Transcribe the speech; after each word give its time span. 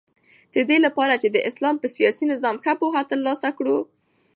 ددې 0.55 0.77
لپاره 0.85 1.13
چی 1.21 1.27
د 1.31 1.37
اسلام 1.49 1.75
په 1.79 1.87
سیاسی 1.95 2.23
نظام 2.33 2.55
ښه 2.63 2.73
پوهه 2.81 3.01
تر 3.09 3.19
لاسه 3.27 3.49
کړو 3.57 3.77